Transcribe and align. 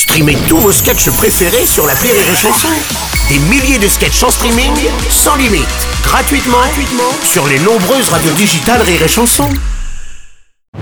Streamez 0.00 0.38
tous 0.48 0.56
vos 0.56 0.72
sketchs 0.72 1.10
préférés 1.10 1.66
sur 1.66 1.86
la 1.86 1.92
Rire 1.92 2.14
et 2.14 2.34
Chanson. 2.34 2.70
Des 3.28 3.38
milliers 3.38 3.78
de 3.78 3.86
sketchs 3.86 4.22
en 4.22 4.30
streaming, 4.30 4.72
sans 5.10 5.36
limite, 5.36 5.68
gratuitement, 6.02 6.56
gratuitement 6.56 7.12
sur 7.22 7.46
les 7.46 7.58
nombreuses 7.58 8.08
radios 8.08 8.32
digitales 8.32 8.80
Rire 8.80 9.02
et 9.02 9.08
Chanson. 9.08 9.50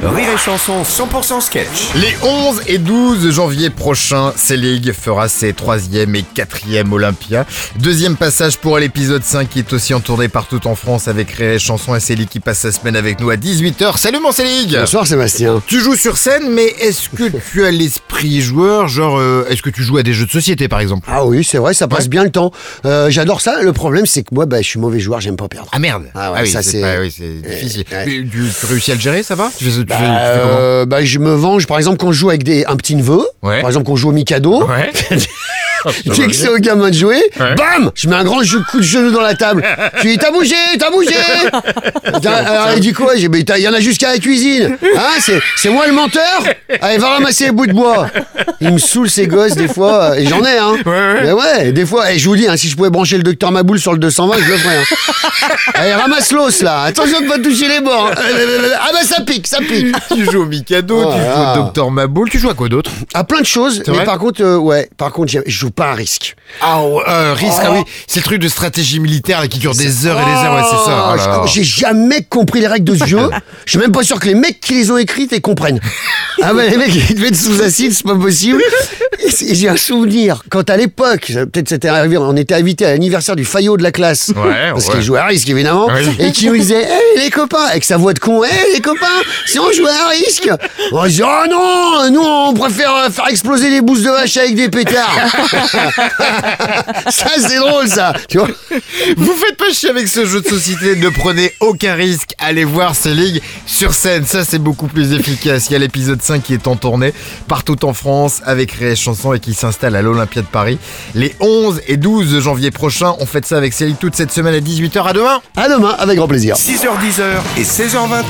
Rire 0.01 0.29
et 0.35 0.39
Chanson 0.39 0.83
100% 0.85 1.41
sketch. 1.41 1.95
Les 1.97 2.15
11 2.23 2.61
et 2.69 2.79
12 2.79 3.31
janvier 3.33 3.71
prochains, 3.71 4.33
C-League 4.37 4.93
fera 4.93 5.29
ses 5.29 5.53
troisième 5.53 6.15
et 6.15 6.23
quatrième 6.23 6.93
Olympia. 6.93 7.45
Deuxième 7.81 8.17
passage 8.17 8.59
pour 8.59 8.79
l'épisode 8.79 9.25
5 9.25 9.49
qui 9.49 9.59
est 9.59 9.73
aussi 9.73 9.95
en 9.95 10.01
tournée 10.01 10.29
partout 10.29 10.65
en 10.69 10.77
France 10.77 11.09
avec 11.09 11.31
Rire 11.33 11.55
et 11.55 11.59
Chanson 11.59 11.95
et 11.97 12.01
Céline 12.01 12.29
qui 12.29 12.39
passe 12.39 12.61
sa 12.61 12.71
semaine 12.71 12.95
avec 12.95 13.19
nous 13.19 13.31
à 13.31 13.37
18h. 13.37 13.97
Salut 13.97 14.21
mon 14.21 14.31
Céline 14.31 14.71
Bonsoir 14.71 15.07
Sébastien. 15.07 15.61
Tu 15.67 15.81
joues 15.81 15.97
sur 15.97 16.19
scène, 16.19 16.49
mais 16.51 16.67
est-ce 16.79 17.09
que 17.09 17.37
tu 17.51 17.65
as 17.65 17.71
l'esprit 17.73 18.08
joueur 18.23 18.89
Genre, 18.89 19.19
euh, 19.19 19.47
est-ce 19.49 19.63
que 19.63 19.71
tu 19.71 19.83
joues 19.83 19.99
à 19.99 20.03
des 20.03 20.13
jeux 20.13 20.27
de 20.27 20.31
société 20.31 20.69
par 20.69 20.81
exemple? 20.81 21.09
Ah 21.11 21.25
oui, 21.25 21.45
c'est 21.45 21.59
vrai, 21.59 21.75
ça 21.75 21.89
passe 21.89 22.09
bien 22.09 22.25
le 22.25 22.31
temps. 22.31 22.53
Euh, 22.85 23.11
J'adore 23.11 23.41
ça. 23.41 23.63
Le 23.63 23.73
problème, 23.73 24.07
c'est 24.07 24.23
que 24.23 24.35
moi, 24.35 24.47
bah, 24.47 24.59
je 24.63 24.67
suis 24.69 24.79
mauvais 24.81 25.01
joueur, 25.01 25.21
j'aime 25.21 25.37
pas 25.37 25.49
perdre. 25.49 25.69
Ah 25.73 25.79
merde 25.79 26.05
Ah 26.15 26.33
ouais, 26.33 26.41
oui, 26.43 26.49
ça, 26.49 26.63
c'est- 26.63 26.81
pas- 26.81 27.01
oui, 27.01 27.11
c'est 27.17 27.41
difficile. 27.49 27.85
ouais. 27.93 28.05
Mais 28.07 28.29
Tu, 28.29 28.43
tu 28.61 28.67
réussis 28.67 28.93
à 28.93 28.95
le 28.95 29.01
gérer, 29.01 29.23
ça 29.23 29.35
va? 29.35 29.51
Tu 29.57 29.65
fais, 29.65 29.71
tu 29.71 29.77
fais- 29.77 29.85
tu 29.85 29.93
fais 29.93 29.99
comment? 30.41 30.57
Euh, 30.59 30.87
bah, 30.87 31.05
je 31.05 31.19
me 31.19 31.33
venge, 31.35 31.67
par 31.67 31.79
exemple, 31.79 31.99
quand 31.99 32.13
je 32.13 32.19
joue 32.19 32.29
avec 32.31 32.43
des, 32.45 32.65
un 32.67 32.77
petit 32.77 32.95
neveu, 32.97 33.21
Ouais. 33.43 33.61
par 33.61 33.71
exemple, 33.71 33.87
quand 33.87 33.97
je 33.97 34.03
joue 34.03 34.09
au 34.11 34.13
Mikado, 34.13 34.63
Que 36.05 36.33
c'est 36.33 36.49
au 36.49 36.59
gamin 36.59 36.91
de 36.91 36.95
jouer, 36.95 37.23
Ouais. 37.41 37.55
bam 37.55 37.91
Je 37.95 38.09
mets 38.09 38.17
un 38.17 38.25
grand 38.25 38.43
jeu- 38.43 38.63
coup 38.71 38.79
de 38.79 38.83
genou 38.85 39.11
dans 39.11 39.21
la 39.21 39.35
table. 39.35 39.65
Je 40.03 40.09
dis, 40.09 40.19
t'as 40.19 40.31
bougé, 40.31 40.55
t'as 40.79 40.91
bougé 40.91 41.15
Alors 42.25 42.69
il 42.77 42.81
dit 42.81 42.93
quoi? 42.93 43.17
J'ai 43.17 43.29
dit, 43.29 43.45
il 43.57 43.63
y 43.63 43.69
en 43.69 43.73
a 43.75 43.81
jusqu'à 43.81 44.13
la 44.13 44.19
cuisine. 44.19 44.77
Hein, 44.97 45.21
c'est, 45.57 45.71
moi 45.71 45.87
le 45.87 45.93
menteur? 45.93 46.43
Allez, 46.81 46.99
va 46.99 47.09
ramasser 47.11 47.45
les 47.47 47.53
bouts 47.53 47.67
de 47.67 47.73
bois. 47.73 48.09
Il 48.61 48.73
me 48.73 48.79
saoule 48.79 49.09
ces 49.11 49.27
gosses, 49.27 49.55
des 49.55 49.69
fois, 49.69 50.19
et 50.19 50.27
j'en 50.27 50.45
ai, 50.45 50.59
hein. 50.59 50.75
ouais. 50.85 51.23
Mais 51.23 51.33
ouais, 51.33 51.73
des 51.73 51.87
fois, 51.87 52.13
et 52.13 52.19
je 52.19 52.29
vous 52.29 52.37
dis, 52.37 52.47
hein, 52.49 52.57
si 52.57 52.69
je 52.69 52.77
pouvais 52.77 52.91
brancher 52.91 53.17
le 53.17 53.23
docteur 53.23 53.53
Maboul 53.53 53.79
sur 53.79 53.93
le 53.93 53.99
220, 53.99 54.37
je 54.41 54.51
le 54.51 54.57
ferais. 54.57 54.77
hein. 54.79 55.49
Allez, 55.75 55.95
ramasse 55.95 56.33
l'os, 56.33 56.63
là. 56.63 56.83
Attention 56.83 57.21
de 57.21 57.27
pas 57.27 57.39
toucher 57.39 57.69
les 57.69 57.81
bords. 57.81 58.11
Ah 58.17 58.89
bah 58.93 59.03
ça 59.05 59.23
pique, 59.23 59.47
ça 59.47 59.59
pique. 59.59 59.95
Tu 60.15 60.25
joues 60.25 60.43
au 60.43 60.47
Mikado, 60.47 60.97
tu 60.99 61.05
Voilà. 61.05 61.55
joues 61.55 61.61
au 61.61 61.65
Docteur 61.65 61.91
Maboul, 61.91 62.29
tu 62.31 62.39
joues 62.39 62.51
à 62.51 62.55
quoi 62.55 62.69
d'autre? 62.69 62.91
À 63.15 63.25
plein 63.25 63.41
de 63.41 63.47
choses, 63.47 63.83
mais 63.87 64.05
par 64.05 64.19
contre, 64.19 64.43
euh, 64.43 64.57
ouais, 64.57 64.89
par 64.97 65.13
contre, 65.13 65.31
j'ai- 65.31 65.43
je 65.47 65.59
joue 65.59 65.71
pas 65.79 65.93
à 65.93 65.95
risque. 65.95 66.35
Ah, 66.61 66.83
ouais, 66.83 67.03
euh, 67.09 67.35
risque, 67.35 67.61
ah 67.63 67.71
oui, 67.71 67.81
c'est 68.09 68.19
le 68.19 68.25
truc 68.25 68.41
de 68.41 68.49
stratégie 68.49 68.99
militaire 68.99 69.41
là, 69.41 69.47
qui 69.47 69.61
dure 69.61 69.77
des 69.77 70.07
heures 70.07 70.21
et 70.21 70.25
des 70.25 70.31
heures, 70.31 70.55
ouais, 70.57 70.63
c'est 70.69 70.91
ça. 70.91 71.15
Oh. 71.15 71.41
Oh, 71.45 71.47
J'ai 71.47 71.63
jamais 71.63 72.23
compris 72.23 72.61
les 72.61 72.67
règles 72.67 72.85
de 72.93 72.97
ce 72.99 73.07
jeu. 73.07 73.31
Je 73.65 73.71
suis 73.71 73.79
même 73.79 73.93
pas 73.93 74.03
sûr 74.03 74.19
que 74.19 74.27
les 74.27 74.35
mecs 74.35 74.59
qui 74.59 74.75
les 74.75 74.91
ont 74.91 74.99
écrites 74.99 75.31
les 75.31 75.41
comprennent. 75.41 75.81
Ah 76.41 76.55
ouais, 76.55 76.71
les 76.71 76.77
mecs, 76.77 76.95
ils 76.95 77.17
devaient 77.17 77.29
être 77.29 77.37
sous 77.37 77.61
acide, 77.61 77.93
c'est 77.93 78.07
pas 78.07 78.15
possible. 78.15 78.63
J'ai 79.51 79.69
un 79.69 79.77
souvenir, 79.77 80.45
quand 80.51 80.71
à 80.71 80.77
l'époque, 80.77 81.33
peut-être 81.53 81.69
c'était 81.69 81.89
arrivé, 81.89 82.17
on 82.17 82.37
était 82.37 82.55
invité 82.55 82.87
à 82.87 82.93
l'anniversaire 82.93 83.35
du 83.35 83.45
faillot 83.45 83.77
de 83.77 83.83
la 83.83 83.91
classe. 83.91 84.29
Ouais, 84.37 84.71
Parce 84.73 84.87
ouais. 84.87 84.93
qu'il 84.95 85.03
jouait 85.03 85.19
à 85.19 85.27
risque, 85.27 85.49
évidemment. 85.49 85.89
Oui. 85.89 86.09
Et 86.25 86.31
qui 86.31 86.47
nous 86.47 86.57
disait, 86.57 86.85
hé 86.85 87.19
les 87.19 87.31
copains, 87.31 87.65
avec 87.69 87.83
sa 87.83 87.97
voix 87.97 88.15
de 88.15 88.21
con, 88.21 88.45
hé 88.45 88.49
les 88.73 88.81
copains, 88.81 89.07
si 89.47 89.59
on 89.59 89.73
jouait 89.73 89.91
à 89.91 90.09
risque. 90.11 90.49
On 90.93 91.05
disait, 91.07 91.25
oh 91.27 91.49
non, 91.51 92.11
nous 92.13 92.23
on 92.23 92.55
préfère 92.55 92.95
euh, 92.95 93.11
faire 93.11 93.27
exploser 93.29 93.71
les 93.71 93.81
bousses 93.81 94.03
de 94.03 94.11
vache 94.11 94.37
avec 94.37 94.55
des 94.55 94.69
pétards. 94.69 95.11
ça 97.11 97.29
c'est 97.39 97.59
drôle 97.59 97.89
ça, 97.89 98.13
tu 98.29 98.39
vois. 98.39 98.49
Vous 99.17 99.33
faites 99.35 99.57
pas 99.57 99.73
chier 99.73 99.91
avec 99.91 100.09
ce 100.09 100.27
jeu 100.27 100.41
de 100.41 100.49
société, 100.49 100.97
ne 100.97 101.09
prenez 101.09 101.53
aucun 101.61 101.95
risque, 101.95 102.31
allez 102.39 102.65
voir 102.65 102.95
ces 102.95 103.15
ligues 103.15 103.43
sur 103.67 103.95
scène, 103.95 104.25
ça 104.25 104.45
c'est 104.45 104.59
beaucoup 104.59 104.87
plus 104.87 105.13
efficace. 105.13 105.67
Il 105.69 105.73
y 105.73 105.77
a 105.77 105.79
l'épisode 105.79 106.23
5 106.23 106.43
qui 106.43 106.55
est 106.55 106.67
en 106.67 106.77
tournée 106.77 107.13
partout 107.49 107.85
en 107.85 107.95
France 107.95 108.41
avec 108.45 108.73
Ré 108.73 108.97
Chanson 108.97 109.33
et 109.33 109.41
qui 109.41 109.55
s'installe 109.55 109.97
à 109.97 110.03
l'Olympia 110.03 110.43
de 110.43 110.47
Paris 110.47 110.79
les 111.15 111.35
11 111.41 111.83
et 111.87 111.97
12 111.97 112.41
janvier 112.41 112.71
prochains. 112.71 113.15
On 113.21 113.27
fait 113.27 113.45
ça 113.45 113.57
avec 113.57 113.73
Céline 113.73 113.97
toute 113.97 114.15
cette 114.15 114.33
semaine 114.33 114.55
à 114.55 114.61
18h 114.61 115.07
à 115.07 115.13
demain. 115.13 115.41
À 115.57 115.69
demain, 115.69 115.95
avec 115.99 116.17
grand 116.17 116.29
plaisir. 116.29 116.57
6h10 116.57 117.23
et 117.57 117.63
16h20. 117.63 118.25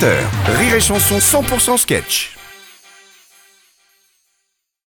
Rire 0.59 0.75
et 0.75 0.81
Chanson 0.81 1.19
100% 1.19 1.78
sketch. 1.78 2.38